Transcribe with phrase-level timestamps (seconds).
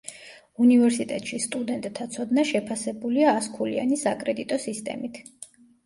[0.67, 5.27] უნივერსიტეტში სტუდენტთა ცოდნა შეფასებულია ას ქულიანი საკრედიტო სისტემით.